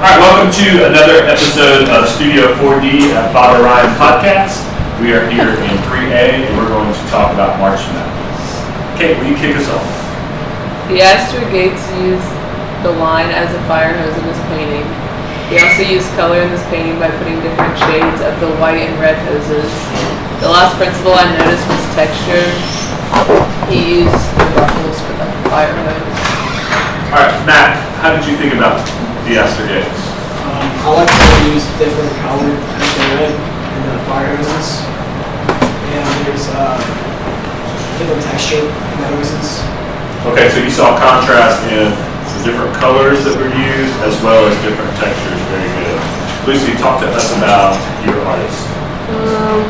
All 0.00 0.08
right, 0.08 0.16
welcome 0.16 0.48
to 0.48 0.88
another 0.88 1.28
episode 1.28 1.84
of 1.92 2.08
Studio 2.08 2.56
4D 2.56 3.12
at 3.12 3.36
Father 3.36 3.60
Ryan 3.60 3.92
Podcast. 4.00 4.64
We 4.96 5.12
are 5.12 5.28
here 5.28 5.52
in 5.60 5.76
3A 5.92 6.40
and 6.40 6.56
we're 6.56 6.72
going 6.72 6.88
to 6.88 7.04
talk 7.12 7.36
about 7.36 7.60
March 7.60 7.84
Madness. 7.92 8.64
Kate, 8.96 9.20
will 9.20 9.28
you 9.28 9.36
kick 9.36 9.60
us 9.60 9.68
off? 9.68 9.84
Theaster 10.88 11.44
Gates 11.52 11.84
used 12.00 12.32
the 12.80 12.96
line 12.96 13.28
as 13.28 13.52
a 13.52 13.60
fire 13.68 13.92
hose 13.92 14.16
in 14.16 14.24
his 14.24 14.40
painting. 14.48 14.88
He 15.52 15.60
also 15.60 15.84
used 15.84 16.08
color 16.16 16.40
in 16.40 16.48
this 16.48 16.64
painting 16.72 16.96
by 16.96 17.12
putting 17.20 17.36
different 17.44 17.76
shades 17.84 18.24
of 18.24 18.32
the 18.40 18.56
white 18.56 18.80
and 18.80 18.96
red 18.96 19.20
hoses. 19.28 19.68
The 20.40 20.48
last 20.48 20.80
principle 20.80 21.12
I 21.12 21.28
noticed 21.28 21.68
was 21.68 21.84
texture. 21.92 22.48
He 23.68 24.08
used 24.08 24.24
the 24.32 24.48
ruffles 24.64 24.96
for 25.04 25.12
the 25.20 25.28
fire 25.52 25.76
hose. 25.76 26.16
All 27.12 27.20
right, 27.20 27.36
Matt, 27.44 27.76
how 28.00 28.16
did 28.16 28.24
you 28.24 28.40
think 28.40 28.56
about 28.56 28.80
Theaster 29.30 29.62
Gates? 29.70 30.02
Um, 30.42 30.66
I 30.82 31.06
like 31.06 31.06
how 31.06 31.22
they 31.38 31.54
use 31.54 31.62
different 31.78 32.10
colored 32.18 32.50
as 32.50 32.88
the 32.98 33.06
red 33.14 33.30
and 33.30 33.82
the 33.86 34.02
fire 34.10 34.34
hoses. 34.34 34.82
And 35.86 36.02
there's 36.26 36.50
uh, 36.50 36.74
different 38.02 38.26
texture 38.26 38.66
in 38.66 38.96
the 38.98 39.06
hoses. 39.14 39.62
Okay, 40.26 40.50
so 40.50 40.58
you 40.58 40.66
saw 40.66 40.98
contrast 40.98 41.62
in 41.70 41.94
the 41.94 42.40
different 42.42 42.74
colors 42.82 43.22
that 43.22 43.38
were 43.38 43.54
used 43.54 43.94
as 44.02 44.18
well 44.18 44.50
as 44.50 44.54
different 44.66 44.90
textures. 44.98 45.38
Very 45.54 45.70
good. 45.78 45.98
Lucy, 46.50 46.74
talk 46.82 46.98
to 46.98 47.06
us 47.14 47.30
about 47.38 47.78
your 48.02 48.18
artist. 48.26 48.66
Um, 49.14 49.62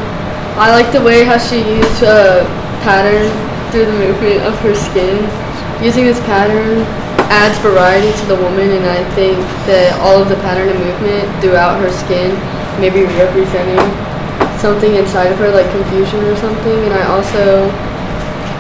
I 0.56 0.72
like 0.72 0.88
the 0.88 1.04
way 1.04 1.28
how 1.28 1.36
she 1.36 1.60
used 1.60 2.00
a 2.00 2.48
pattern 2.80 3.28
through 3.68 3.92
the 3.92 3.98
movement 4.08 4.40
of 4.40 4.56
her 4.64 4.72
skin. 4.72 5.20
Using 5.84 6.08
this 6.08 6.20
pattern 6.24 6.88
adds 7.30 7.56
variety 7.62 8.10
to 8.10 8.24
the 8.26 8.34
woman, 8.42 8.74
and 8.74 8.84
I 8.84 9.06
think 9.14 9.38
that 9.70 9.94
all 10.02 10.18
of 10.18 10.28
the 10.28 10.34
pattern 10.42 10.66
and 10.68 10.78
movement 10.82 11.30
throughout 11.38 11.78
her 11.78 11.88
skin 11.94 12.34
may 12.82 12.90
be 12.90 13.06
representing 13.14 13.78
something 14.58 14.98
inside 14.98 15.30
of 15.30 15.38
her, 15.38 15.48
like 15.54 15.70
confusion 15.70 16.18
or 16.26 16.34
something. 16.36 16.78
And 16.90 16.92
I 16.92 17.06
also 17.06 17.70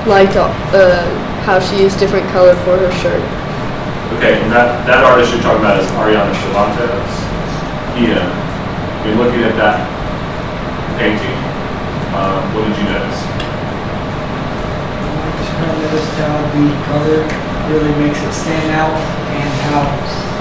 liked 0.06 0.38
uh, 0.38 1.02
how 1.42 1.58
she 1.58 1.82
used 1.82 1.98
different 1.98 2.30
color 2.30 2.54
for 2.62 2.78
her 2.78 2.92
shirt. 3.02 3.20
Okay, 4.16 4.38
and 4.38 4.48
that, 4.54 4.86
that 4.86 5.02
artist 5.02 5.34
you're 5.34 5.42
talking 5.42 5.66
about 5.66 5.82
is 5.82 5.90
Ariana 5.98 6.30
Cervantes. 6.46 7.14
Ian, 7.98 8.22
in 9.02 9.18
looking 9.18 9.42
at 9.42 9.58
that 9.58 9.82
painting, 10.94 11.38
um, 12.14 12.38
what 12.54 12.70
did 12.70 12.78
you 12.78 12.86
notice? 12.86 13.18
I 15.10 15.28
just 15.42 15.52
kind 15.58 15.74
of 15.74 15.78
noticed 15.82 16.14
how 16.22 16.38
the 16.54 16.70
color 16.86 17.49
really 17.70 17.94
makes 18.02 18.18
it 18.18 18.34
stand 18.34 18.74
out 18.74 18.90
and 18.90 19.50
how 19.70 19.86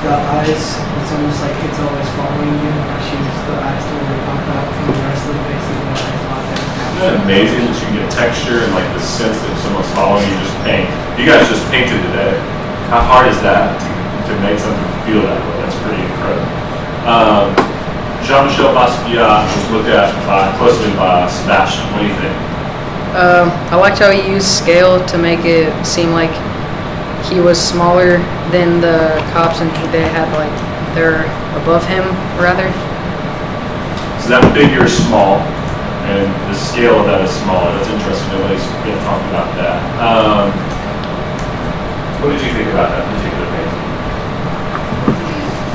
the 0.01 0.15
eyes, 0.33 0.49
it's 0.49 1.11
almost 1.13 1.39
like 1.45 1.53
it's 1.61 1.77
always 1.77 2.09
following 2.17 2.55
you. 2.57 2.73
She 3.05 3.13
used 3.21 3.43
the 3.45 3.57
eyes 3.61 3.83
to 3.85 3.93
really 4.01 4.19
pop 4.25 4.43
out 4.49 4.67
from 4.73 4.85
the 4.89 5.03
rest 5.05 5.23
of 5.29 5.37
the 5.37 5.43
face 5.45 5.67
and 5.69 5.77
the 5.77 5.93
eyes 5.93 6.21
not 6.25 6.41
there. 6.49 6.65
Isn't 6.89 7.05
it 7.05 7.15
amazing 7.21 7.61
that 7.69 7.75
you 7.77 7.85
can 7.85 7.95
get 8.01 8.07
texture 8.09 8.57
and 8.65 8.71
like 8.73 8.87
the 8.97 9.03
sense 9.03 9.37
that 9.37 9.53
someone's 9.61 9.91
following 9.93 10.25
you 10.25 10.37
just 10.41 10.57
paint? 10.65 10.89
You 11.21 11.29
guys 11.29 11.45
just 11.45 11.61
painted 11.69 12.01
today. 12.09 12.33
How 12.89 13.05
hard 13.05 13.29
is 13.29 13.37
that 13.45 13.77
to, 13.77 13.89
to 14.25 14.33
make 14.41 14.57
something 14.57 14.89
feel 15.05 15.21
that 15.21 15.37
way? 15.37 15.55
That's 15.61 15.77
pretty 15.85 16.01
incredible. 16.01 16.49
Um, 17.05 17.53
Jean-Michel 18.25 18.73
Basquiat 18.73 19.45
was 19.45 19.65
looked 19.69 19.91
at 19.93 20.09
by, 20.25 20.49
closely 20.57 20.89
by 20.97 21.29
Sebastian. 21.29 21.85
What 21.93 22.01
do 22.01 22.07
you 22.09 22.17
think? 22.17 22.35
Um, 23.13 23.49
I 23.69 23.75
liked 23.75 23.99
how 23.99 24.11
he 24.11 24.21
used 24.25 24.47
scale 24.47 25.03
to 25.07 25.17
make 25.17 25.45
it 25.45 25.69
seem 25.85 26.11
like 26.11 26.33
he 27.27 27.39
was 27.39 27.59
smaller 27.59 28.17
than 28.51 28.81
the 28.81 29.19
cops 29.33 29.61
and 29.61 29.69
they 29.91 30.07
had 30.07 30.31
like 30.33 30.53
they're 30.95 31.25
above 31.61 31.85
him 31.85 32.03
rather. 32.39 32.71
So 34.23 34.29
that 34.35 34.43
figure 34.53 34.85
is 34.85 34.93
small, 34.93 35.39
and 36.09 36.27
the 36.49 36.57
scale 36.57 36.99
of 37.01 37.05
that 37.07 37.21
is 37.21 37.31
smaller. 37.43 37.71
That's 37.77 37.89
interesting. 37.89 38.29
Nobody's 38.33 38.65
been 38.85 38.97
talking 39.05 39.29
about 39.29 39.49
that. 39.57 39.77
Um, 40.01 40.49
what 42.19 42.35
did 42.35 42.43
you 42.43 42.51
think 42.51 42.67
about 42.75 42.91
that 42.91 43.07
particular 43.07 43.47
painting? 43.47 43.79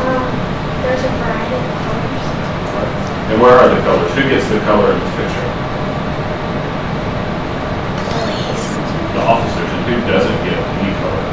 Um, 0.04 0.28
there's 0.84 1.00
a 1.00 1.12
variety 1.16 1.56
of 1.56 1.72
colors. 1.88 2.24
And 3.32 3.36
where 3.40 3.56
are 3.56 3.72
the 3.72 3.80
colors? 3.80 4.12
Who 4.12 4.28
gets 4.28 4.44
the 4.52 4.60
color 4.68 4.92
in 4.92 5.00
this 5.00 5.12
picture? 5.16 5.48
Police. 8.12 8.66
The 9.16 9.24
officers. 9.24 9.70
And 9.72 9.82
who 9.88 9.96
doesn't 10.04 10.38
get 10.44 10.60
any 10.60 10.92
color? 11.00 11.24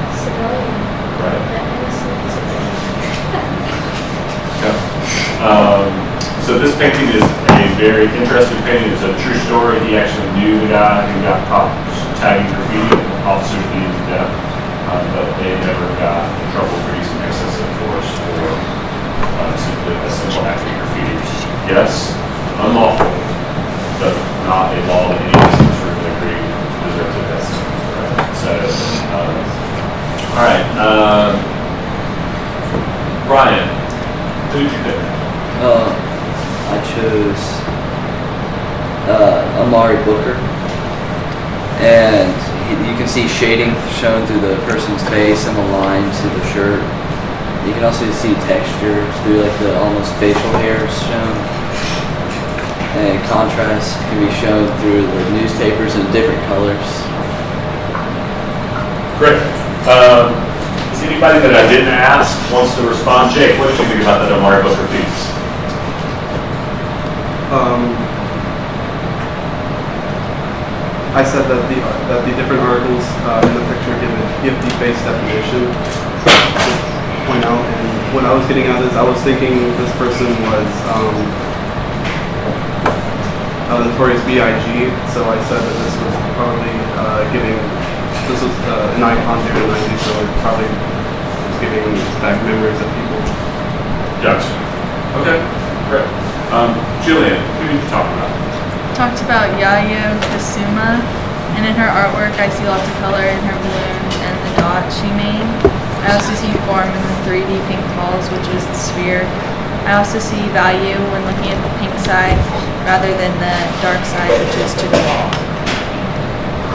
The 0.00 0.16
civilian. 0.16 0.80
Right. 1.20 1.44
The 1.44 1.60
innocent 1.60 2.24
civilian. 2.32 2.72
Okay. 4.56 4.76
Um, 5.44 5.92
so 6.40 6.56
this 6.56 6.72
painting 6.80 7.12
is 7.12 7.20
a 7.20 7.68
very 7.76 8.08
interesting 8.16 8.56
painting. 8.64 8.96
It's 8.96 9.04
a 9.04 9.12
true 9.20 9.36
story. 9.44 9.76
He 9.84 10.00
actually 10.00 10.32
knew 10.40 10.56
the 10.64 10.72
guy 10.72 11.04
who 11.04 11.20
got 11.20 11.44
caught 11.52 11.68
tagging 12.16 12.48
graffiti. 12.48 12.96
and 12.96 13.06
Officers 13.28 13.60
beat 13.70 13.84
him 13.84 13.92
to 13.92 14.04
death, 14.08 14.32
um, 14.88 15.04
but 15.12 15.28
they 15.36 15.52
never 15.60 15.84
got 16.00 16.24
in 16.24 16.48
trouble 16.56 16.72
for 16.80 16.96
using 16.96 17.20
excessive 17.28 17.68
force 17.84 18.08
or 18.08 18.56
uh, 18.56 19.52
simply 19.52 19.92
a 20.00 20.08
simple 20.08 20.48
act 20.48 20.64
of 20.64 20.72
graffiti. 20.80 21.12
Yes, 21.68 22.16
unlawful, 22.56 23.04
but 24.00 24.16
not 24.48 24.72
a 24.72 24.80
law 24.88 25.12
that 25.12 25.20
any 25.20 25.36
of 25.36 25.44
us 25.44 25.60
in 25.60 25.68
this 25.68 25.78
room 25.84 25.92
would 26.00 26.08
agree 26.18 26.40
deserves 26.88 27.14
a 27.14 27.24
death 27.28 27.44
sentence. 27.44 28.00
Right? 28.00 28.32
So, 28.40 28.48
um, 29.12 29.36
all 30.32 30.48
right. 30.48 30.64
Um, 30.80 31.36
Ryan, 33.28 33.68
who 34.56 34.64
did 34.64 34.72
you 34.72 34.80
pick? 34.88 34.96
Uh, 35.60 35.92
I 36.72 36.80
chose 36.96 37.44
uh, 39.12 39.60
Omari 39.60 40.00
Booker, 40.08 40.32
and 41.84 42.32
he, 42.68 42.72
you 42.90 42.96
can 42.96 43.08
see 43.08 43.27
shading 43.38 43.70
shown 44.02 44.26
through 44.26 44.42
the 44.42 44.58
person's 44.66 44.98
face 45.14 45.46
and 45.46 45.54
the 45.54 45.68
lines 45.78 46.10
through 46.18 46.34
the 46.34 46.46
shirt. 46.50 46.82
You 47.62 47.70
can 47.70 47.86
also 47.86 48.02
see 48.10 48.34
texture 48.50 48.98
through 49.22 49.46
like 49.46 49.54
the 49.62 49.78
almost 49.78 50.10
facial 50.18 50.50
hairs 50.58 50.90
shown, 51.06 51.38
and 52.98 53.14
contrast 53.30 53.94
can 54.10 54.26
be 54.26 54.30
shown 54.42 54.66
through 54.82 55.06
the 55.06 55.30
newspapers 55.38 55.94
in 55.94 56.02
different 56.10 56.42
colors. 56.50 56.82
Great. 59.22 59.38
Um, 59.86 60.34
is 60.90 61.06
anybody 61.06 61.38
that 61.38 61.54
I 61.54 61.62
didn't 61.70 61.94
ask 61.94 62.34
wants 62.50 62.74
to 62.74 62.82
respond? 62.90 63.30
Jake, 63.30 63.54
what 63.62 63.70
did 63.70 63.78
you 63.78 63.86
think 63.86 64.02
about 64.02 64.18
that 64.18 64.34
Omari 64.34 64.66
Booker 64.66 64.82
piece? 64.90 65.20
Um, 67.54 68.07
I 71.16 71.24
said 71.24 71.48
that 71.48 71.62
the 71.72 71.80
that 72.12 72.20
the 72.28 72.32
different 72.36 72.60
articles 72.60 73.00
uh, 73.24 73.40
in 73.40 73.52
the 73.56 73.64
picture 73.72 73.96
give 73.96 74.12
it, 74.12 74.28
give 74.44 74.56
the 74.60 74.72
base 74.76 75.00
definition. 75.08 75.64
to 75.64 76.36
Point 77.24 77.44
out, 77.48 77.60
and 77.60 77.88
when 78.12 78.24
I 78.28 78.32
was 78.32 78.44
getting 78.44 78.68
at 78.68 78.80
this, 78.84 78.92
I 78.92 79.04
was 79.04 79.16
thinking 79.24 79.56
this 79.80 79.92
person 79.96 80.28
was 80.44 80.68
um, 80.92 81.16
a 83.72 83.88
notorious 83.88 84.20
B.I.G. 84.28 84.68
So 85.16 85.24
I 85.24 85.36
said 85.48 85.60
that 85.60 85.76
this 85.80 85.96
was 85.96 86.14
probably 86.36 86.76
uh, 87.00 87.24
giving 87.32 87.56
this 88.28 88.40
was 88.44 88.56
uh, 88.68 88.96
an 88.96 89.00
icon 89.00 89.40
during 89.48 89.64
the 89.64 89.76
90s, 89.80 90.00
so 90.04 90.12
it 90.12 90.28
probably 90.44 90.68
was 90.68 91.56
giving 91.64 91.84
back 92.20 92.36
memories 92.44 92.76
of 92.84 92.88
people. 92.92 93.20
Gotcha. 94.20 94.52
Okay, 95.24 95.40
great. 95.88 96.08
Um, 96.52 96.76
Jillian, 97.00 97.40
who 97.60 97.64
did 97.64 97.80
you 97.80 97.88
talk 97.88 98.04
about? 98.04 98.28
talked 98.98 99.22
about 99.22 99.46
Yayoi 99.54 100.18
Kusama, 100.34 100.98
and 101.58 101.66
in 101.66 101.74
her 101.74 101.90
artwork 101.90 102.38
I 102.38 102.46
see 102.54 102.62
lots 102.70 102.86
of 102.86 102.94
color 103.02 103.26
in 103.26 103.40
her 103.42 103.58
balloons 103.58 104.14
and 104.22 104.34
the 104.46 104.52
dots 104.62 104.94
she 104.94 105.10
made. 105.18 105.42
I 106.06 106.14
also 106.14 106.30
see 106.38 106.54
form 106.70 106.86
in 106.86 107.02
the 107.02 107.18
3D 107.26 107.50
pink 107.66 107.82
balls, 107.98 108.30
which 108.30 108.46
is 108.54 108.62
the 108.62 108.78
sphere. 108.78 109.26
I 109.82 109.98
also 109.98 110.22
see 110.22 110.38
value 110.54 110.94
when 111.10 111.26
looking 111.26 111.50
at 111.50 111.58
the 111.58 111.72
pink 111.82 111.90
side 112.06 112.38
rather 112.86 113.10
than 113.10 113.34
the 113.42 113.56
dark 113.82 113.98
side, 114.06 114.30
which 114.30 114.54
is 114.62 114.70
to 114.70 114.86
the 114.86 115.02
wall. 115.02 115.26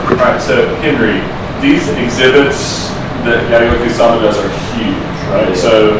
All 0.04 0.20
right, 0.20 0.36
so 0.36 0.76
Henry, 0.84 1.24
these 1.64 1.88
exhibits 1.96 2.92
that 3.24 3.40
Yayoi 3.48 3.80
Kusama 3.80 4.20
does 4.20 4.36
are 4.36 4.52
huge, 4.76 5.00
right? 5.32 5.56
So 5.56 5.96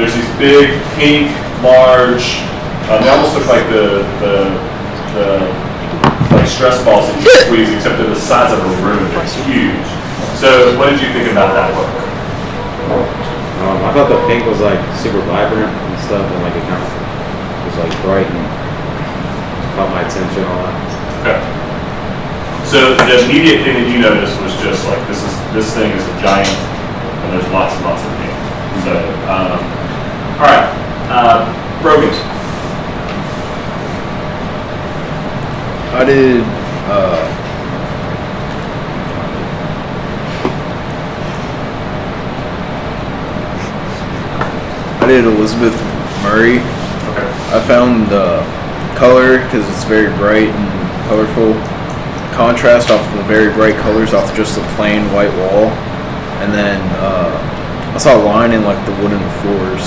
there's 0.00 0.16
these 0.16 0.32
big, 0.40 0.72
pink, 0.96 1.28
large, 1.60 2.40
uh, 2.88 2.96
they 2.96 3.12
almost 3.12 3.36
look 3.36 3.46
like 3.52 3.68
the, 3.68 4.00
the, 4.24 4.48
the 5.20 5.61
like 6.42 6.50
stress 6.50 6.82
balls 6.82 7.06
that 7.06 7.14
you 7.22 7.30
squeeze, 7.46 7.70
except 7.70 8.02
they're 8.02 8.10
the 8.10 8.18
size 8.18 8.50
of 8.50 8.58
a 8.58 8.72
room. 8.82 8.98
It's 9.22 9.38
huge. 9.46 9.86
So 10.42 10.74
what 10.74 10.90
did 10.90 10.98
you 10.98 11.14
think 11.14 11.30
about 11.30 11.54
that 11.54 11.70
work? 11.70 11.86
Um, 13.62 13.78
I 13.86 13.94
thought 13.94 14.10
the 14.10 14.18
pink 14.26 14.42
was 14.50 14.58
like 14.58 14.82
super 14.98 15.22
vibrant 15.30 15.70
and 15.70 15.94
stuff, 16.02 16.26
and 16.26 16.42
like 16.42 16.58
it 16.58 16.66
kind 16.66 16.82
of 16.82 16.90
was 17.62 17.78
like 17.78 17.94
bright 18.02 18.26
and 18.26 18.42
caught 19.78 19.86
my 19.94 20.02
attention 20.02 20.42
a 20.42 20.50
lot. 20.66 20.74
Okay. 21.22 21.38
So 22.66 22.98
the 23.06 23.22
immediate 23.22 23.62
thing 23.62 23.78
that 23.78 23.86
you 23.86 24.02
noticed 24.02 24.34
was 24.42 24.50
just 24.58 24.82
like 24.90 24.98
this 25.06 25.22
is 25.22 25.32
this 25.54 25.70
thing 25.78 25.94
is 25.94 26.02
a 26.02 26.14
giant, 26.18 26.50
and 27.22 27.38
there's 27.38 27.46
lots 27.54 27.70
and 27.78 27.86
lots 27.86 28.02
of 28.02 28.10
pink. 28.18 28.34
So, 28.82 28.92
um, 29.30 29.62
all 30.42 30.50
right, 30.50 30.66
uh, 31.06 31.46
Brogan. 31.86 32.10
I 35.94 36.04
did. 36.04 36.40
Uh, 36.88 37.38
I 45.02 45.06
did 45.06 45.26
Elizabeth 45.26 45.74
Murray. 46.22 46.60
Okay. 47.12 47.28
I 47.52 47.62
found 47.68 48.08
the 48.08 48.40
color 48.96 49.44
because 49.44 49.68
it's 49.68 49.84
very 49.84 50.08
bright 50.16 50.48
and 50.48 51.08
colorful. 51.08 51.52
Contrast 52.34 52.90
off 52.90 53.04
the 53.14 53.22
very 53.24 53.52
bright 53.52 53.76
colors 53.82 54.14
off 54.14 54.34
just 54.34 54.54
the 54.54 54.62
plain 54.76 55.04
white 55.12 55.32
wall, 55.36 55.68
and 56.40 56.54
then 56.54 56.80
uh, 56.96 57.92
I 57.94 57.98
saw 57.98 58.16
a 58.16 58.24
line 58.24 58.52
in 58.52 58.64
like 58.64 58.80
the 58.86 58.92
wooden 59.02 59.20
floors. 59.44 59.84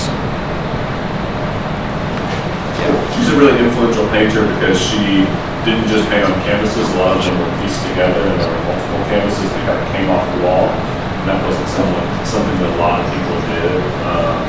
She's 3.16 3.28
a 3.34 3.36
really 3.36 3.58
influential 3.58 4.06
painter 4.10 4.46
because 4.54 4.78
she 4.80 5.26
didn't 5.66 5.90
just 5.90 6.06
paint 6.06 6.22
on 6.22 6.30
canvases. 6.46 6.86
A 6.94 6.98
lot 7.02 7.18
of 7.18 7.26
them 7.26 7.34
were 7.42 7.50
pieced 7.58 7.82
together 7.90 8.22
and 8.22 8.38
there 8.38 8.46
were 8.46 8.64
multiple 8.70 9.02
canvases 9.10 9.50
that 9.50 9.62
kind 9.66 9.82
of 9.82 9.86
came 9.90 10.06
off 10.14 10.22
the 10.38 10.46
wall. 10.46 10.70
And 10.70 11.26
that 11.26 11.42
wasn't 11.42 11.66
something, 11.74 12.06
something 12.22 12.54
that 12.62 12.70
a 12.70 12.78
lot 12.78 13.02
of 13.02 13.06
people 13.10 13.34
did 13.50 13.74
um, 14.06 14.46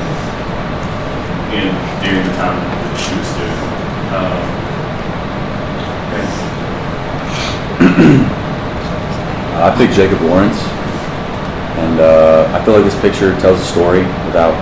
in 1.58 1.74
during 2.06 2.22
the 2.22 2.36
time 2.38 2.54
that 2.62 3.02
she 3.02 3.18
was 3.18 3.30
doing. 3.34 3.62
Um, 4.14 4.46
I 9.58 9.74
picked 9.78 9.94
Jacob 9.94 10.22
Lawrence, 10.22 10.58
and 11.82 12.00
uh, 12.00 12.50
I 12.54 12.64
feel 12.64 12.76
like 12.76 12.86
this 12.86 13.00
picture 13.02 13.34
tells 13.40 13.60
a 13.62 13.66
story 13.66 14.02
without 14.26 14.54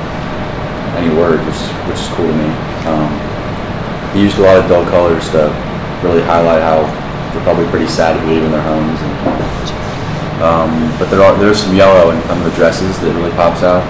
any 0.96 1.14
words, 1.16 1.44
which 1.48 1.60
which 1.88 2.00
is 2.00 2.08
cool 2.16 2.28
to 2.28 2.36
me. 2.36 2.48
Um, 2.88 3.12
he 4.16 4.24
used 4.24 4.38
a 4.38 4.42
lot 4.42 4.58
of 4.58 4.68
dull 4.68 4.84
colors 4.86 5.30
to 5.32 5.48
really 6.06 6.22
highlight 6.22 6.62
how 6.62 6.86
they're 7.34 7.44
probably 7.44 7.66
pretty 7.74 7.90
sad 7.90 8.14
to 8.16 8.22
leave 8.30 8.44
in 8.46 8.52
their 8.54 8.62
homes. 8.62 8.96
And, 9.02 9.14
um, 10.46 10.72
but 11.02 11.10
there 11.10 11.26
are 11.26 11.34
there's 11.42 11.60
some 11.60 11.74
yellow 11.76 12.14
in 12.14 12.22
some 12.30 12.38
of 12.38 12.46
the 12.46 12.56
dresses 12.56 12.94
that 13.02 13.12
really 13.18 13.34
pops 13.34 13.66
out. 13.66 13.82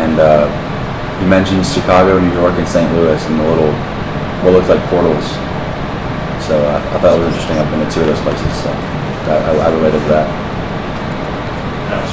And 0.00 0.16
uh, 0.18 0.48
he 1.20 1.26
mentions 1.28 1.68
Chicago, 1.68 2.18
New 2.18 2.32
York, 2.32 2.56
and 2.56 2.66
St. 2.66 2.88
Louis, 2.96 3.20
and 3.28 3.38
the 3.38 3.44
little 3.44 3.72
what 4.40 4.56
looks 4.56 4.72
like 4.72 4.80
portals. 4.88 5.26
So 6.48 6.56
I, 6.56 6.80
I 6.80 6.96
thought 6.98 7.14
it 7.14 7.20
was 7.20 7.28
interesting. 7.36 7.60
I've 7.60 7.68
been 7.68 7.84
to 7.84 7.90
two 7.92 8.00
of 8.00 8.08
those 8.08 8.22
places, 8.24 8.48
so 8.64 8.72
I, 9.28 9.36
I, 9.36 9.50
I 9.60 9.68
related 9.76 10.00
to 10.00 10.08
that. 10.16 10.26
Nice. 11.92 12.12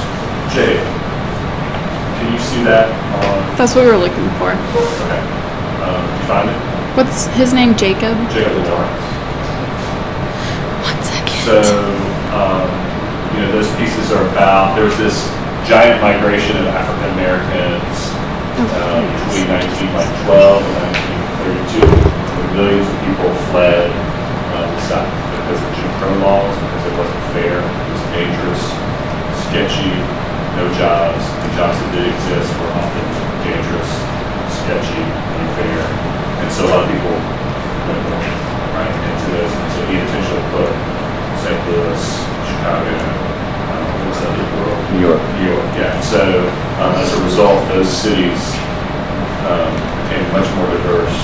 Jay, 0.52 0.76
can 2.20 2.26
you 2.34 2.38
see 2.38 2.62
that 2.68 2.92
on, 2.92 3.56
That's 3.56 3.74
what 3.74 3.86
we 3.86 3.90
were 3.90 3.96
looking 3.96 4.28
for. 4.36 4.52
okay, 4.52 5.22
um, 5.80 6.02
did 6.04 6.18
you 6.20 6.26
find 6.28 6.50
it? 6.52 6.67
What's 6.98 7.30
his 7.38 7.54
name? 7.54 7.78
Jacob? 7.78 8.18
Jacob 8.34 8.58
Lawrence. 8.66 9.06
One 10.82 10.98
second. 10.98 11.38
So, 11.46 11.62
um, 12.34 12.66
you 13.30 13.46
know, 13.46 13.54
those 13.54 13.70
pieces 13.78 14.10
are 14.10 14.26
about, 14.34 14.74
there 14.74 14.82
was 14.82 14.98
this 14.98 15.30
giant 15.62 16.02
migration 16.02 16.58
of 16.58 16.66
African 16.74 17.14
Americans 17.14 17.86
uh, 18.58 18.98
between 19.30 19.46
1912 20.26 20.26
and 20.58 21.86
1932, 21.86 21.86
when 21.86 22.66
millions 22.66 22.90
of 22.90 22.98
people 23.06 23.30
fled 23.54 23.94
uh, 24.58 24.66
the 24.66 24.82
South 24.90 25.06
because 25.38 25.62
of 25.62 25.70
Jim 25.78 25.86
Crow 26.02 26.18
laws, 26.18 26.50
because 26.50 26.82
it 26.82 26.94
wasn't 26.98 27.24
fair, 27.30 27.62
it 27.62 27.88
was 27.94 28.02
dangerous, 28.10 28.62
sketchy, 29.46 29.94
no 30.58 30.66
jobs. 30.74 31.22
The 31.46 31.62
jobs 31.62 31.78
that 31.78 31.90
did 31.94 32.10
exist 32.10 32.50
were 32.58 32.74
often 32.74 33.06
dangerous, 33.46 33.90
sketchy, 34.66 35.06
unfair, 35.06 36.17
and 36.48 36.56
so 36.56 36.64
a 36.64 36.72
lot 36.72 36.80
of 36.80 36.88
people 36.88 37.12
went 37.12 38.00
north, 38.08 38.24
right, 38.72 38.88
into 38.88 39.26
those. 39.36 39.52
And 39.52 39.68
so 39.68 39.80
he 39.84 40.00
intentionally 40.00 40.48
put 40.56 40.72
St. 41.44 41.60
Louis, 41.68 42.00
Chicago, 42.48 42.88
um, 42.88 43.84
what 43.84 44.08
was 44.08 44.16
that 44.24 44.32
other 44.32 44.48
world? 44.56 44.80
New 44.96 45.04
York. 45.04 45.20
New 45.36 45.52
York, 45.52 45.68
yeah. 45.76 45.92
So 46.00 46.24
um, 46.80 46.96
as 46.96 47.12
a 47.12 47.20
result, 47.20 47.60
those 47.68 47.92
cities 47.92 48.40
um, 49.44 49.68
became 50.08 50.24
much 50.32 50.48
more 50.56 50.72
diverse, 50.72 51.20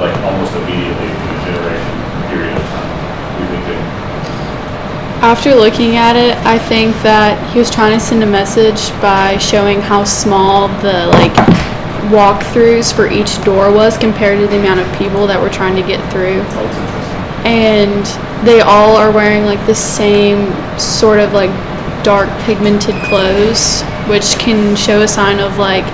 like 0.00 0.16
almost 0.24 0.56
immediately 0.56 1.04
in 1.04 1.28
a 1.36 1.40
generation 1.44 1.92
period 2.32 2.56
of 2.56 2.64
time. 2.72 2.96
We 3.36 3.44
think 3.52 3.60
they 3.68 3.76
After 5.20 5.52
looking 5.52 6.00
at 6.00 6.16
it, 6.16 6.32
I 6.48 6.56
think 6.56 6.96
that 7.04 7.36
he 7.52 7.58
was 7.58 7.68
trying 7.68 7.92
to 7.92 8.00
send 8.00 8.24
a 8.24 8.26
message 8.26 8.88
by 9.04 9.36
showing 9.36 9.84
how 9.84 10.04
small 10.04 10.68
the 10.80 11.12
like 11.12 11.36
walkthroughs 12.08 12.92
for 12.92 13.08
each 13.08 13.42
door 13.44 13.72
was 13.72 13.96
compared 13.98 14.38
to 14.40 14.46
the 14.46 14.58
amount 14.58 14.80
of 14.80 14.98
people 14.98 15.26
that 15.26 15.40
were 15.40 15.50
trying 15.50 15.76
to 15.76 15.82
get 15.82 16.00
through. 16.12 16.42
And 17.44 18.04
they 18.46 18.60
all 18.60 18.96
are 18.96 19.10
wearing 19.10 19.44
like 19.44 19.64
the 19.66 19.74
same 19.74 20.52
sort 20.78 21.20
of 21.20 21.32
like 21.32 21.50
dark 22.02 22.28
pigmented 22.42 22.94
clothes, 23.04 23.82
which 24.08 24.38
can 24.38 24.76
show 24.76 25.02
a 25.02 25.08
sign 25.08 25.40
of 25.40 25.58
like 25.58 25.86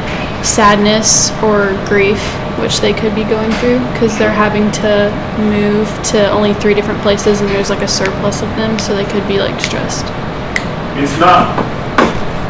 sadness 0.44 1.30
or 1.42 1.72
grief, 1.86 2.20
which 2.58 2.80
they 2.80 2.92
could 2.92 3.14
be 3.14 3.24
going 3.24 3.50
through 3.60 3.78
because 3.92 4.18
they're 4.18 4.32
having 4.32 4.70
to 4.72 5.08
move 5.38 5.88
to 6.04 6.30
only 6.30 6.52
three 6.54 6.74
different 6.74 7.00
places 7.00 7.40
and 7.40 7.48
there's 7.50 7.70
like 7.70 7.82
a 7.82 7.88
surplus 7.88 8.42
of 8.42 8.48
them, 8.56 8.78
so 8.78 8.94
they 8.94 9.04
could 9.06 9.26
be 9.28 9.38
like 9.38 9.58
stressed. 9.60 10.04
It's 10.98 11.16
not 11.18 11.56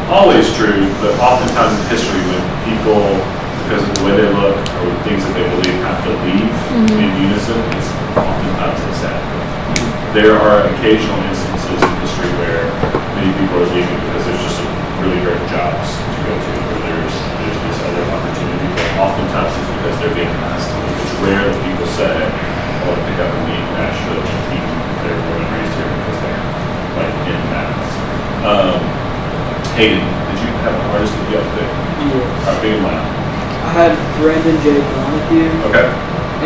always 0.09 0.45
true, 0.55 0.89
but 0.99 1.15
oftentimes 1.19 1.79
in 1.79 1.87
history 1.87 2.19
when 2.27 2.43
people, 2.67 2.99
because 3.63 3.81
of 3.83 3.91
the 3.95 4.03
way 4.03 4.13
they 4.19 4.29
look 4.33 4.55
or 4.83 4.85
the 4.91 5.01
things 5.07 5.23
that 5.23 5.33
they 5.33 5.45
believe, 5.47 5.77
have 5.87 5.99
to 6.03 6.11
leave 6.27 6.51
Mhm. 6.73 6.99
in 6.99 7.09
unison, 7.31 7.59
it's 7.75 7.89
oftentimes 8.17 8.79
a 8.83 8.93
sad 8.99 9.19
thing. 9.31 9.47
There 10.13 10.35
are 10.37 10.67
occasional 10.75 11.17
instances 11.31 11.79
in 11.81 11.91
history 12.03 12.29
where 12.43 12.67
many 13.17 13.31
people 13.39 13.63
are 13.63 13.69
leaving 13.73 13.97
because 14.07 14.23
there's 14.27 14.43
just 14.43 14.57
some 14.61 14.69
really 15.01 15.19
great 15.25 15.41
jobs 15.49 15.87
to 15.97 16.19
go 16.27 16.33
to, 16.37 16.51
or 16.69 16.77
there's, 16.85 17.15
there's 17.39 17.59
this 17.65 17.79
other 17.87 18.03
opportunity, 18.13 18.67
but 18.77 18.87
oftentimes 19.09 19.51
it's 19.57 19.69
because 19.79 19.95
they're 20.03 20.17
being 20.17 20.33
asked 20.53 20.69
to 20.69 20.75
leave. 20.83 20.99
It's 21.01 21.15
rare 21.23 21.43
that 21.49 21.57
people 21.65 21.87
say, 21.97 22.13
I 22.13 22.81
want 22.85 22.99
to 22.99 23.05
pick 23.09 23.17
up 23.23 23.31
and 23.31 23.43
leave 23.47 23.65
Nashville, 23.79 24.23
even 24.53 24.75
if 24.91 24.97
they're 25.07 25.21
born 25.23 25.39
and 25.39 25.51
raised 25.55 25.73
here 25.79 25.89
because 25.97 26.19
they're 26.21 26.43
like 26.99 27.15
in 27.31 27.41
mass. 27.49 27.87
Um, 28.43 28.75
Hayden, 29.79 30.03
did 30.29 30.37
you 30.45 30.51
have 30.67 30.75
an 30.77 30.85
artist 30.93 31.15
that 31.15 31.25
you 31.31 31.37
have 31.41 31.49
picked? 31.57 31.75
Yeah. 32.03 32.51
Or 32.51 32.55
big 32.61 32.75
and 32.77 32.83
loud? 32.85 33.22
I 33.63 33.69
had 33.71 33.91
Brendan 34.19 34.59
J. 34.61 34.75
Donahue, 34.77 35.49
Okay. 35.71 35.87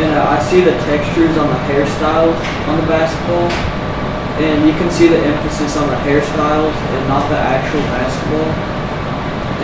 and 0.06 0.12
uh, 0.16 0.30
I 0.32 0.40
see 0.40 0.62
the 0.62 0.78
textures 0.86 1.36
on 1.38 1.50
the 1.50 1.60
hairstyles 1.68 2.38
on 2.70 2.78
the 2.80 2.88
basketball, 2.88 3.50
and 4.38 4.64
you 4.70 4.74
can 4.78 4.90
see 4.94 5.08
the 5.10 5.18
emphasis 5.18 5.76
on 5.76 5.90
the 5.90 5.98
hairstyles 6.06 6.72
and 6.94 7.02
not 7.10 7.26
the 7.30 7.38
actual 7.42 7.82
basketball. 7.92 8.48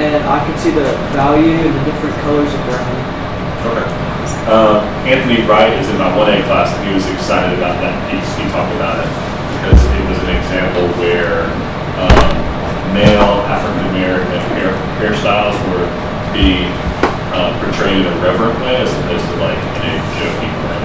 And 0.01 0.25
I 0.25 0.41
can 0.41 0.57
see 0.57 0.73
the 0.73 0.89
value 1.13 1.53
in 1.53 1.69
the 1.69 1.83
different 1.85 2.17
colors 2.25 2.49
of 2.49 2.61
brown. 2.65 2.89
Okay. 3.69 3.85
Uh, 4.49 4.81
Anthony 5.05 5.45
Wright 5.45 5.71
is 5.77 5.87
in 5.87 5.97
my 6.01 6.09
1A 6.17 6.43
class, 6.49 6.73
and 6.73 6.89
he 6.89 6.91
was 6.97 7.05
excited 7.13 7.53
about 7.55 7.77
that 7.79 7.93
piece. 8.09 8.25
He 8.35 8.43
talked 8.49 8.73
about 8.75 8.97
it 8.99 9.07
because 9.61 9.77
it 9.77 10.03
was 10.09 10.19
an 10.25 10.33
example 10.35 10.89
where 10.99 11.47
um, 12.01 12.33
male 12.91 13.45
African 13.47 13.93
American 13.93 14.41
hair, 14.57 14.73
hairstyles 14.99 15.55
were 15.71 15.85
being 16.33 16.67
uh, 17.33 17.49
portrayed 17.57 18.05
in 18.05 18.13
a 18.13 18.15
reverent 18.21 18.53
way 18.61 18.77
as 18.77 18.93
opposed 18.93 19.25
to 19.25 19.35
like 19.41 19.57
in 19.81 19.97
a 19.97 20.01
joking 20.21 20.53
way. 20.69 20.81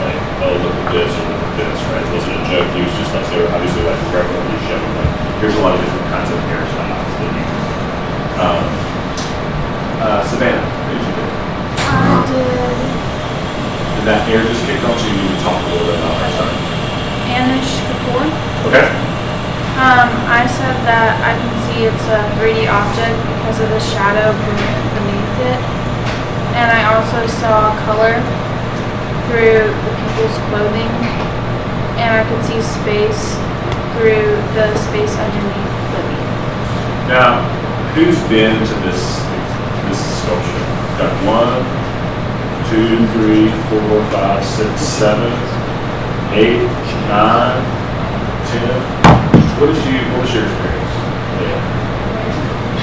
Like, 0.00 0.18
oh, 0.40 0.56
look 0.64 0.72
at 0.72 0.88
this 0.96 1.12
or 1.12 1.24
look 1.28 1.44
at 1.44 1.56
this, 1.60 1.78
right? 1.92 2.00
It 2.02 2.10
wasn't 2.16 2.34
a 2.40 2.44
joke. 2.48 2.68
He 2.72 2.80
was 2.80 2.94
just 2.96 3.12
like, 3.12 3.28
they 3.28 3.38
were 3.38 3.52
obviously 3.52 3.84
like 3.84 4.00
reverently 4.08 4.58
showing, 4.66 4.92
like, 4.96 5.12
here's 5.44 5.54
a 5.54 5.62
lot 5.62 5.76
of 5.76 5.84
different 5.84 6.08
kinds 6.08 6.32
of 6.32 6.40
hairstyles 6.48 7.12
that 7.20 7.28
you 7.28 7.44
can. 7.44 7.62
Um, 8.40 8.64
uh, 10.00 10.20
Savannah, 10.26 10.64
who 10.64 10.92
did 10.96 11.04
you 11.06 11.14
do? 11.14 11.24
I 11.92 12.24
did 12.26 14.00
Did 14.00 14.04
that 14.08 14.24
hair 14.26 14.40
just 14.42 14.64
kick 14.64 14.80
off, 14.88 14.96
so 14.96 15.06
you 15.06 15.14
need 15.14 15.30
to 15.36 15.40
talk 15.44 15.60
a 15.60 15.68
little 15.70 15.86
bit 15.92 16.00
about 16.00 16.16
that? 16.16 16.32
Sorry. 16.40 16.56
Anish 17.36 17.72
Kapoor. 17.86 18.26
Okay. 18.66 18.88
Um, 19.78 20.08
I 20.28 20.48
said 20.48 20.74
that 20.88 21.20
I 21.22 21.32
can 21.38 21.52
see 21.68 21.86
it's 21.86 22.06
a 22.10 22.20
3D 22.36 22.66
object 22.66 23.16
because 23.30 23.60
of 23.60 23.68
the 23.70 23.80
shadow 23.80 24.32
beneath 24.32 25.38
it. 25.48 25.81
And 26.52 26.68
I 26.68 26.84
also 26.92 27.26
saw 27.40 27.72
color 27.88 28.20
through 29.28 29.72
the 29.72 29.92
people's 30.04 30.36
clothing. 30.52 30.90
And 31.96 32.10
I 32.12 32.22
could 32.28 32.44
see 32.44 32.60
space 32.60 33.36
through 33.96 34.36
the 34.52 34.68
space 34.88 35.14
underneath 35.16 35.72
the 35.92 36.00
Libby. 36.04 36.20
Now, 37.08 37.40
who's 37.94 38.18
been 38.28 38.58
to 38.58 38.74
this 38.84 39.02
this 39.88 40.00
sculpture? 40.20 40.66
Got 41.00 41.12
one, 41.24 41.62
two, 42.68 43.00
three, 43.16 43.48
four, 43.68 44.04
five, 44.12 44.44
six, 44.44 44.80
seven, 44.80 45.32
eight, 46.32 46.64
nine, 47.08 47.60
ten. 48.52 48.80
What 49.60 49.66
did 49.72 49.84
you? 49.88 50.00
What 50.12 50.20
was 50.22 50.34
your 50.34 50.44
experience 50.44 50.94
there 51.40 51.62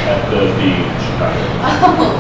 at 0.09 0.21
the 0.29 0.41
beach? 0.57 1.05
about 1.19 1.35
it? 1.43 1.49
Oh, 1.83 2.15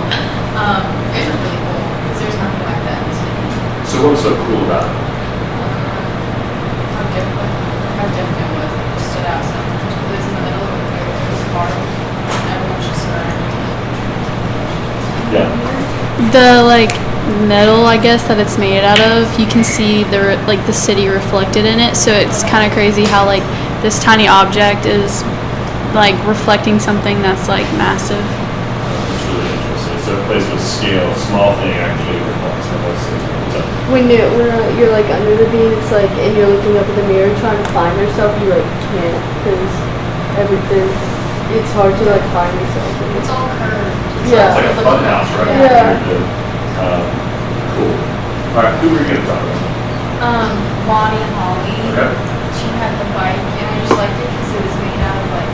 um, 0.59 0.98
it 1.15 1.25
was 1.25 1.37
really 1.41 1.61
cool 1.65 1.81
because 2.03 2.17
there's 2.21 2.37
nothing 2.37 2.63
like 2.65 2.81
that 2.85 2.97
in 3.01 3.05
the 3.09 3.15
city. 3.17 3.45
So 3.89 3.95
what 4.03 4.11
was 4.13 4.21
so 4.21 4.33
cool 4.45 4.61
about 4.69 4.85
it? 4.85 4.93
How 6.93 7.03
different, 7.15 7.53
how 7.97 8.07
different 8.13 8.45
it 8.45 8.51
was. 8.59 8.69
It 8.69 9.01
stood 9.09 9.27
out 9.29 9.43
so 9.45 9.57
much. 9.57 9.89
It 9.89 10.05
was 10.09 10.25
in 10.29 10.33
the 10.37 10.43
middle 10.45 10.65
of 10.65 10.77
a 10.77 10.99
it 10.99 11.29
was 11.33 11.41
a 11.41 11.59
and 11.59 12.45
Everyone 12.53 12.81
just 12.85 13.01
surrounded. 13.01 13.53
Yeah. 15.33 15.49
The 16.29 16.63
like 16.63 16.93
metal, 17.45 17.85
I 17.85 17.97
guess 18.01 18.27
that 18.27 18.39
it's 18.39 18.57
made 18.57 18.81
out 18.81 18.99
of, 19.01 19.29
you 19.39 19.45
can 19.45 19.63
see 19.63 20.03
the 20.03 20.33
re- 20.33 20.41
like 20.49 20.65
the 20.65 20.73
city 20.73 21.07
reflected 21.07 21.65
in 21.65 21.79
it. 21.79 21.95
So 21.95 22.11
it's 22.11 22.43
kind 22.43 22.65
of 22.65 22.73
crazy 22.73 23.05
how 23.05 23.25
like 23.25 23.43
this 23.81 24.01
tiny 24.01 24.27
object 24.27 24.85
is 24.85 25.21
like 25.93 26.17
reflecting 26.27 26.79
something 26.79 27.21
that's 27.21 27.47
like 27.47 27.65
massive. 27.77 28.25
It's 30.29 30.45
really 30.45 30.45
interesting. 30.45 30.45
So 30.45 30.45
it 30.45 30.45
plays 30.45 30.45
with 30.51 30.61
scale. 30.61 31.09
Small 31.25 31.51
thing 31.57 31.73
actually 31.73 32.21
reflects 32.21 32.67
the 32.69 32.77
whole 32.85 32.99
city. 33.01 33.29
So, 33.49 33.59
When 33.89 34.05
you 34.09 34.21
when 34.37 34.49
uh, 34.53 34.77
you're 34.77 34.93
like 34.93 35.09
under 35.09 35.33
the 35.33 35.49
Bean, 35.49 35.73
it's 35.73 35.89
like, 35.89 36.11
and 36.21 36.37
you're 36.37 36.49
looking 36.49 36.77
up 36.77 36.85
at 36.85 36.95
the 36.95 37.07
mirror 37.09 37.33
trying 37.41 37.57
to 37.57 37.69
find 37.73 37.93
yourself, 37.97 38.29
you 38.41 38.53
like 38.53 38.69
can't 38.93 39.21
because 39.41 39.73
everything. 40.37 40.85
It's 41.49 41.73
hard 41.73 41.97
to 41.97 42.05
like 42.05 42.21
find 42.29 42.53
yourself. 42.61 42.93
It's 43.17 43.29
all 43.33 43.49
curved. 43.57 43.89
Yeah. 44.29 44.53
It's 44.53 44.61
like 44.61 44.69
a 44.69 44.85
fun 44.85 45.01
house, 45.01 45.29
right? 45.33 45.49
Yeah. 45.49 45.97
Very. 45.97 46.21
Um, 46.77 47.05
cool. 47.73 47.95
All 48.53 48.61
right, 48.69 48.75
who 48.85 48.93
were 48.93 49.01
you 49.01 49.09
going 49.09 49.17
to 49.17 49.25
talk 49.25 49.41
about? 49.41 49.65
Um, 50.29 50.53
Bonnie 50.85 51.17
and 51.17 51.33
Holly. 51.33 51.73
Okay. 51.89 52.13
She 52.53 52.69
had 52.77 52.93
the 53.01 53.09
bike, 53.17 53.41
and 53.41 53.65
I 53.65 53.75
just 53.81 53.97
liked 53.97 54.13
it 54.21 54.29
because 54.29 54.49
it 54.53 54.61
was 54.61 54.77
made 54.77 55.01
out 55.01 55.17
of 55.17 55.27
like 55.33 55.53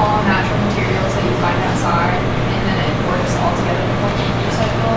all 0.00 0.24
natural 0.24 0.56
materials 0.72 1.12
that 1.12 1.24
you 1.28 1.36
find 1.44 1.58
outside, 1.68 2.16
and 2.16 2.60
then 2.64 2.78
it 2.80 2.96
works 3.04 3.36
all 3.44 3.52
together 3.60 3.89
with 4.04 4.16
like 4.16 4.30
a 4.30 4.40
recycle. 4.44 4.96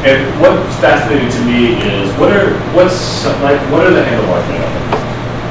And 0.00 0.20
what's 0.40 0.76
fascinating 0.80 1.28
to 1.28 1.40
me 1.44 1.76
is 1.84 2.08
what 2.16 2.32
are 2.32 2.56
what's 2.72 3.24
like 3.44 3.60
what 3.68 3.84
are 3.84 3.92
the 3.92 4.04
handlebars 4.04 4.48
made 4.48 4.64
of? 4.64 4.72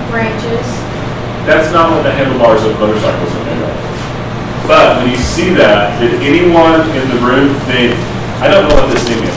Branches. 0.09 0.65
That's 1.45 1.73
not 1.73 1.93
what 1.93 2.01
the 2.03 2.11
handlebars 2.11 2.63
of 2.65 2.77
motorcycles 2.79 3.29
are 3.33 3.45
made 3.45 3.61
of. 3.61 3.89
But 4.69 5.01
when 5.01 5.09
you 5.09 5.17
see 5.17 5.49
that, 5.57 5.97
did 5.97 6.13
anyone 6.21 6.85
in 6.93 7.01
the 7.09 7.17
room 7.25 7.57
think, 7.65 7.97
I 8.37 8.45
don't 8.45 8.69
know 8.69 8.77
what 8.77 8.85
this 8.93 9.01
thing 9.01 9.17
is? 9.25 9.33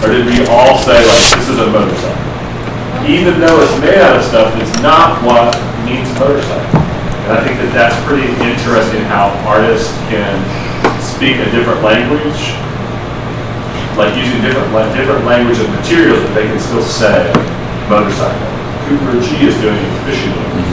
Or 0.00 0.08
did 0.08 0.24
we 0.24 0.40
all 0.48 0.80
say 0.80 0.96
like, 0.96 1.36
this 1.36 1.44
is 1.44 1.60
a 1.60 1.68
motorcycle? 1.68 2.24
Even 3.04 3.36
though 3.36 3.60
it's 3.60 3.76
made 3.84 4.00
out 4.00 4.16
of 4.16 4.24
stuff 4.24 4.48
that's 4.56 4.72
not 4.80 5.20
what 5.20 5.52
means 5.84 6.08
motorcycle. 6.16 6.80
And 7.28 7.36
I 7.36 7.40
think 7.44 7.60
that 7.60 7.68
that's 7.76 7.96
pretty 8.08 8.32
interesting 8.40 9.04
how 9.12 9.28
artists 9.44 9.92
can 10.08 10.40
speak 11.20 11.36
a 11.36 11.44
different 11.52 11.84
language, 11.84 12.40
like 14.00 14.08
using 14.16 14.40
different, 14.40 14.72
la- 14.72 14.88
different 14.96 15.20
language 15.28 15.60
and 15.60 15.68
materials, 15.76 16.16
but 16.24 16.32
they 16.32 16.48
can 16.48 16.56
still 16.56 16.80
say 16.80 17.28
motorcycle. 17.92 18.48
Cooper 18.88 19.20
G 19.20 19.44
is 19.44 19.52
doing 19.60 19.76
fishing 20.08 20.32
lures. 20.32 20.64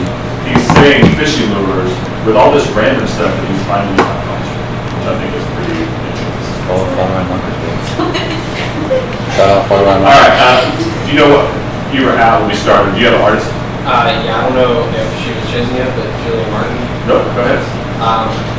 He's 0.47 0.63
saying 0.79 1.03
fishing 1.19 1.51
lures 1.51 1.91
with 2.23 2.39
all 2.39 2.55
this 2.55 2.63
random 2.71 3.03
stuff 3.11 3.27
that 3.27 3.43
he's 3.43 3.59
finding 3.67 3.91
in 3.91 3.99
my 3.99 4.19
culture, 4.23 4.63
which 4.95 5.07
I 5.11 5.13
think 5.19 5.35
is 5.35 5.47
pretty 5.51 5.83
interesting. 5.83 6.63
Follow, 6.63 6.87
follow 6.95 7.11
my 7.11 7.27
marker, 7.27 7.51
Shout 9.35 9.51
out, 9.51 9.67
follow 9.67 9.83
my 9.83 9.99
All 9.99 10.15
right, 10.15 10.31
uh, 10.31 10.63
do 10.71 11.07
you 11.11 11.19
know 11.19 11.27
what, 11.27 11.51
you 11.91 12.07
were 12.07 12.15
at 12.15 12.39
when 12.39 12.47
we 12.47 12.55
started, 12.55 12.95
do 12.95 13.03
you 13.03 13.11
have 13.11 13.19
an 13.19 13.35
artist? 13.35 13.51
Uh, 13.83 14.15
yeah, 14.23 14.39
I 14.39 14.47
don't 14.47 14.55
know 14.55 14.87
if 14.95 15.11
she 15.19 15.35
was 15.35 15.43
chosen 15.51 15.75
yet, 15.75 15.91
but 15.91 16.07
Julia 16.23 16.47
Martin. 16.55 16.79
Nope, 17.03 17.27
go 17.35 17.43
ahead. 17.43 17.59
Um, 17.99 18.56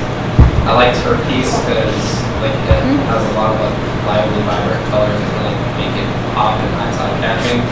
I 0.68 0.76
liked 0.76 1.00
her 1.08 1.16
piece 1.24 1.48
because 1.64 1.96
like 2.44 2.52
it 2.52 2.84
has 3.08 3.24
a 3.24 3.32
lot 3.40 3.56
of 3.56 3.58
like 3.58 3.72
lively, 4.04 4.44
vibrant 4.44 4.84
colors 4.92 5.16
that 5.16 5.42
like 5.48 5.60
make 5.80 5.94
it 5.96 6.08
pop 6.36 6.60
and 6.60 6.72
eye 6.76 6.92
eye 6.92 7.16
catching, 7.24 7.64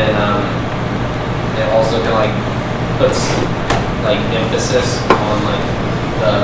and 0.00 0.14
um, 0.16 0.40
it 1.60 1.68
also 1.76 2.00
kind 2.00 2.16
of 2.16 2.24
like 2.24 2.36
puts 2.96 3.28
like 4.08 4.20
emphasis 4.32 5.04
on 5.28 5.36
like 5.44 5.66
the 6.24 6.34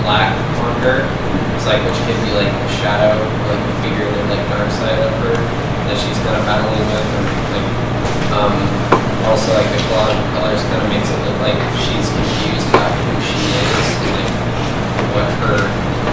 black 0.00 0.32
on 0.64 0.72
her. 0.80 1.04
It's 1.60 1.68
like 1.68 1.84
which 1.84 2.00
can 2.08 2.16
be 2.24 2.32
like 2.32 2.48
a 2.48 2.68
shadow, 2.80 3.12
or, 3.12 3.28
like 3.52 3.62
the 3.68 3.76
figure, 3.84 4.08
the 4.08 4.22
like 4.32 4.42
dark 4.48 4.72
side 4.72 4.96
of 4.96 5.12
her 5.28 5.36
that 5.92 5.96
she's 6.00 6.16
kind 6.24 6.40
of 6.40 6.42
battling 6.48 6.88
with, 6.88 7.06
and 7.20 7.28
like 7.52 7.68
um, 8.32 8.54
also 9.28 9.52
like 9.60 9.68
the 9.76 9.80
collage 9.92 10.16
of 10.16 10.28
colors 10.40 10.64
kind 10.72 10.80
of 10.82 10.88
makes 10.88 11.06
it 11.12 11.20
look 11.28 11.36
like 11.44 11.60
she's 11.84 12.08
confused 12.08 12.66
about 12.72 12.90
who 12.96 13.12
she 13.20 13.38
is 13.60 13.86
and 14.02 14.12
like 14.16 14.32
what 15.14 15.28
her 15.44 15.60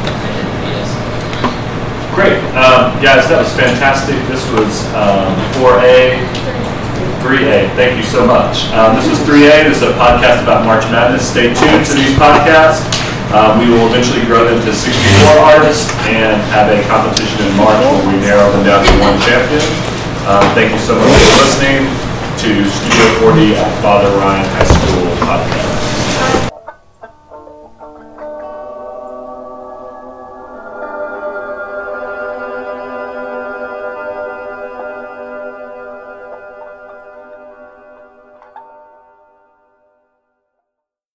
identity 0.05 0.69
is. 0.77 0.89
Great, 2.13 2.37
um, 2.59 2.88
guys, 2.99 3.31
that 3.31 3.39
was 3.39 3.51
fantastic. 3.55 4.19
This 4.27 4.43
was, 4.51 4.83
um, 4.91 5.31
4A, 5.63 6.19
3A, 7.23 7.71
thank 7.79 7.95
you 7.95 8.03
so 8.03 8.27
much. 8.27 8.67
Um, 8.75 8.95
this 8.99 9.07
is 9.07 9.15
3A, 9.23 9.71
this 9.71 9.79
is 9.79 9.87
a 9.87 9.95
podcast 9.95 10.43
about 10.43 10.67
March 10.67 10.83
Madness. 10.91 11.23
Stay 11.23 11.55
tuned 11.55 11.83
to 11.87 11.93
these 11.95 12.11
podcasts. 12.19 12.83
Um, 13.31 13.61
we 13.61 13.71
will 13.71 13.87
eventually 13.87 14.25
grow 14.27 14.43
them 14.43 14.59
to 14.67 14.71
64 14.75 14.91
artists 15.47 15.87
and 16.11 16.43
have 16.51 16.67
a 16.67 16.83
competition 16.91 17.47
in 17.47 17.55
March 17.55 17.79
where 17.79 18.03
we 18.11 18.19
narrow 18.19 18.51
them 18.51 18.67
down 18.67 18.83
to 18.83 18.93
one 18.99 19.15
champion. 19.23 19.63
Um, 20.27 20.43
thank 20.51 20.75
you 20.75 20.81
so 20.83 20.97
much 20.99 21.07
for 21.07 21.47
listening 21.47 21.87
to 22.43 22.49
Studio 22.67 23.07
4D 23.23 23.55
at 23.55 23.69
Father 23.79 24.11
Ryan 24.19 24.43
High 24.51 25.88